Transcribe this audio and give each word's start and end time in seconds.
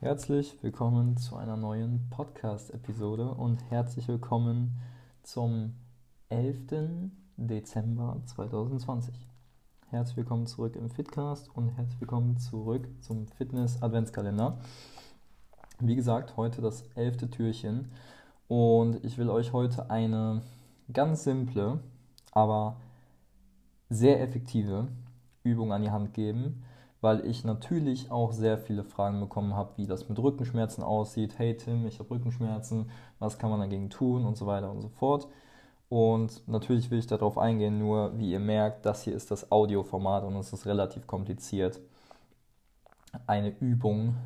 Herzlich 0.00 0.56
willkommen 0.62 1.16
zu 1.16 1.34
einer 1.34 1.56
neuen 1.56 2.08
Podcast-Episode 2.10 3.34
und 3.34 3.68
herzlich 3.68 4.06
willkommen 4.06 4.78
zum 5.24 5.74
11. 6.28 7.10
Dezember 7.36 8.22
2020. 8.24 9.12
Herzlich 9.88 10.16
willkommen 10.18 10.46
zurück 10.46 10.76
im 10.76 10.88
Fitcast 10.88 11.50
und 11.52 11.70
herzlich 11.70 12.00
willkommen 12.00 12.38
zurück 12.38 12.86
zum 13.00 13.26
Fitness-Adventskalender. 13.26 14.60
Wie 15.80 15.96
gesagt, 15.96 16.36
heute 16.36 16.62
das 16.62 16.82
elfte 16.94 17.28
Türchen 17.28 17.90
und 18.46 19.04
ich 19.04 19.18
will 19.18 19.28
euch 19.28 19.52
heute 19.52 19.90
eine 19.90 20.42
ganz 20.92 21.24
simple, 21.24 21.80
aber 22.30 22.76
sehr 23.90 24.22
effektive 24.22 24.86
Übung 25.42 25.72
an 25.72 25.82
die 25.82 25.90
Hand 25.90 26.14
geben, 26.14 26.62
weil 27.00 27.24
ich 27.26 27.44
natürlich 27.44 28.10
auch 28.10 28.32
sehr 28.32 28.58
viele 28.58 28.84
Fragen 28.84 29.20
bekommen 29.20 29.54
habe, 29.54 29.72
wie 29.76 29.86
das 29.86 30.08
mit 30.08 30.18
Rückenschmerzen 30.18 30.82
aussieht. 30.82 31.38
Hey 31.38 31.56
Tim, 31.56 31.86
ich 31.86 31.98
habe 31.98 32.10
Rückenschmerzen, 32.10 32.90
was 33.18 33.38
kann 33.38 33.50
man 33.50 33.60
dagegen 33.60 33.90
tun 33.90 34.24
und 34.24 34.36
so 34.36 34.46
weiter 34.46 34.70
und 34.70 34.80
so 34.80 34.88
fort. 34.88 35.28
Und 35.88 36.46
natürlich 36.48 36.90
will 36.90 36.98
ich 36.98 37.06
darauf 37.06 37.38
eingehen, 37.38 37.78
nur 37.78 38.18
wie 38.18 38.32
ihr 38.32 38.40
merkt, 38.40 38.84
das 38.84 39.02
hier 39.02 39.14
ist 39.14 39.30
das 39.30 39.50
Audioformat 39.50 40.24
und 40.24 40.36
es 40.36 40.52
ist 40.52 40.66
relativ 40.66 41.06
kompliziert, 41.06 41.80
eine 43.26 43.50
Übung, 43.58 44.16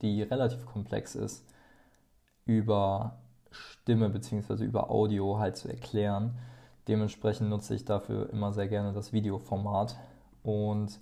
die 0.00 0.22
relativ 0.22 0.66
komplex 0.66 1.14
ist, 1.14 1.46
über 2.46 3.18
Stimme 3.52 4.08
bzw. 4.08 4.64
über 4.64 4.90
Audio 4.90 5.38
halt 5.38 5.56
zu 5.56 5.68
erklären. 5.68 6.36
Dementsprechend 6.88 7.48
nutze 7.48 7.74
ich 7.74 7.84
dafür 7.84 8.30
immer 8.30 8.52
sehr 8.52 8.66
gerne 8.66 8.92
das 8.92 9.12
Videoformat. 9.12 9.96
Und 10.42 10.98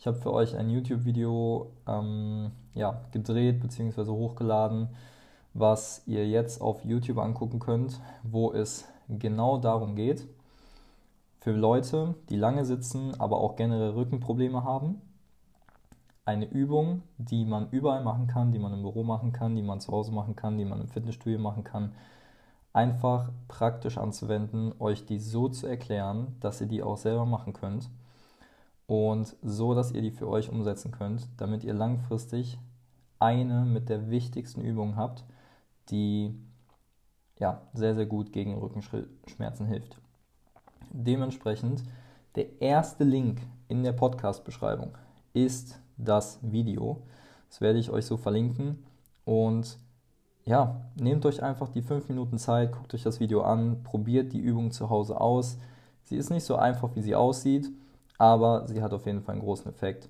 ich 0.00 0.06
habe 0.06 0.16
für 0.16 0.32
euch 0.32 0.56
ein 0.56 0.70
YouTube-Video 0.70 1.72
ähm, 1.86 2.52
ja, 2.74 3.02
gedreht 3.12 3.60
bzw. 3.60 4.06
hochgeladen, 4.06 4.88
was 5.52 6.02
ihr 6.06 6.26
jetzt 6.26 6.62
auf 6.62 6.82
YouTube 6.86 7.18
angucken 7.18 7.58
könnt, 7.58 8.00
wo 8.22 8.50
es 8.50 8.88
genau 9.10 9.58
darum 9.58 9.96
geht, 9.96 10.26
für 11.40 11.52
Leute, 11.52 12.14
die 12.30 12.36
lange 12.36 12.64
sitzen, 12.64 13.12
aber 13.20 13.40
auch 13.40 13.56
generell 13.56 13.90
Rückenprobleme 13.90 14.64
haben, 14.64 15.02
eine 16.24 16.46
Übung, 16.46 17.02
die 17.18 17.44
man 17.44 17.68
überall 17.70 18.02
machen 18.02 18.26
kann, 18.26 18.52
die 18.52 18.58
man 18.58 18.72
im 18.72 18.80
Büro 18.80 19.02
machen 19.02 19.32
kann, 19.32 19.54
die 19.54 19.62
man 19.62 19.80
zu 19.80 19.92
Hause 19.92 20.12
machen 20.12 20.34
kann, 20.34 20.56
die 20.56 20.64
man 20.64 20.80
im 20.80 20.88
Fitnessstudio 20.88 21.38
machen 21.38 21.62
kann, 21.62 21.92
einfach 22.72 23.28
praktisch 23.48 23.98
anzuwenden, 23.98 24.72
euch 24.78 25.04
die 25.04 25.18
so 25.18 25.50
zu 25.50 25.66
erklären, 25.66 26.36
dass 26.40 26.62
ihr 26.62 26.68
die 26.68 26.82
auch 26.82 26.96
selber 26.96 27.26
machen 27.26 27.52
könnt 27.52 27.90
und 28.90 29.36
so, 29.40 29.72
dass 29.72 29.92
ihr 29.92 30.02
die 30.02 30.10
für 30.10 30.26
euch 30.26 30.50
umsetzen 30.50 30.90
könnt, 30.90 31.28
damit 31.36 31.62
ihr 31.62 31.74
langfristig 31.74 32.58
eine 33.20 33.64
mit 33.64 33.88
der 33.88 34.10
wichtigsten 34.10 34.62
Übungen 34.62 34.96
habt, 34.96 35.24
die 35.90 36.34
ja, 37.38 37.62
sehr, 37.72 37.94
sehr 37.94 38.06
gut 38.06 38.32
gegen 38.32 38.58
Rückenschmerzen 38.58 39.66
hilft. 39.66 39.96
Dementsprechend, 40.90 41.84
der 42.34 42.60
erste 42.60 43.04
Link 43.04 43.40
in 43.68 43.84
der 43.84 43.92
Podcast-Beschreibung 43.92 44.98
ist 45.34 45.78
das 45.96 46.40
Video. 46.42 47.00
Das 47.48 47.60
werde 47.60 47.78
ich 47.78 47.90
euch 47.90 48.06
so 48.06 48.16
verlinken. 48.16 48.82
Und 49.24 49.78
ja, 50.44 50.80
nehmt 50.96 51.24
euch 51.26 51.44
einfach 51.44 51.68
die 51.68 51.82
5 51.82 52.08
Minuten 52.08 52.38
Zeit, 52.38 52.72
guckt 52.72 52.92
euch 52.92 53.04
das 53.04 53.20
Video 53.20 53.42
an, 53.42 53.84
probiert 53.84 54.32
die 54.32 54.40
Übung 54.40 54.72
zu 54.72 54.90
Hause 54.90 55.20
aus. 55.20 55.58
Sie 56.02 56.16
ist 56.16 56.30
nicht 56.30 56.42
so 56.42 56.56
einfach, 56.56 56.96
wie 56.96 57.02
sie 57.02 57.14
aussieht 57.14 57.70
aber 58.20 58.68
sie 58.68 58.82
hat 58.82 58.92
auf 58.92 59.06
jeden 59.06 59.22
Fall 59.22 59.32
einen 59.32 59.42
großen 59.42 59.70
Effekt. 59.70 60.06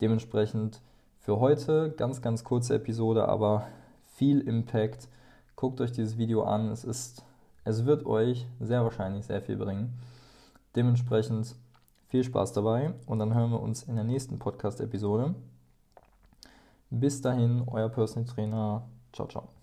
Dementsprechend 0.00 0.80
für 1.18 1.40
heute 1.40 1.90
ganz, 1.96 2.22
ganz 2.22 2.44
kurze 2.44 2.76
Episode, 2.76 3.28
aber 3.28 3.66
viel 4.14 4.40
Impact. 4.42 5.08
Guckt 5.56 5.80
euch 5.80 5.90
dieses 5.90 6.16
Video 6.16 6.44
an. 6.44 6.68
Es 6.68 6.84
ist, 6.84 7.24
es 7.64 7.84
wird 7.84 8.06
euch 8.06 8.46
sehr 8.60 8.84
wahrscheinlich 8.84 9.26
sehr 9.26 9.42
viel 9.42 9.56
bringen. 9.56 9.98
Dementsprechend 10.76 11.56
viel 12.06 12.22
Spaß 12.22 12.52
dabei 12.52 12.94
und 13.06 13.18
dann 13.18 13.34
hören 13.34 13.50
wir 13.50 13.60
uns 13.60 13.82
in 13.82 13.96
der 13.96 14.04
nächsten 14.04 14.38
Podcast-Episode. 14.38 15.34
Bis 16.90 17.20
dahin, 17.20 17.64
euer 17.66 17.88
Personal 17.88 18.24
Trainer. 18.24 18.82
Ciao, 19.12 19.26
ciao. 19.26 19.57